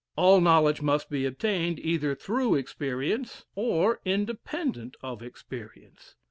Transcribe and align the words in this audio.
All 0.15 0.41
knowledge 0.41 0.81
must 0.81 1.11
be 1.11 1.27
obtained 1.27 1.77
either 1.79 2.15
through 2.15 2.55
experience 2.55 3.45
or 3.53 3.99
independent 4.03 4.97
of 5.03 5.21
experience. 5.21 6.15